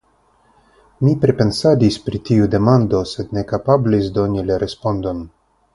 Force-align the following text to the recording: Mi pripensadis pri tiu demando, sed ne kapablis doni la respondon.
Mi 1.07 1.13
pripensadis 1.25 1.99
pri 2.07 2.23
tiu 2.31 2.49
demando, 2.57 3.05
sed 3.13 3.39
ne 3.39 3.47
kapablis 3.53 4.13
doni 4.19 4.49
la 4.51 4.63
respondon. 4.67 5.27